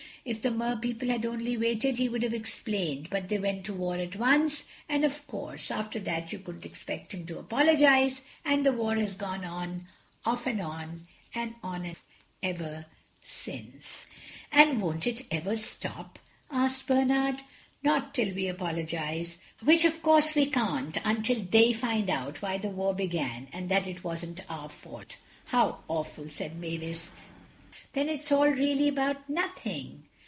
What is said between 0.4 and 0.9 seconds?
the Mer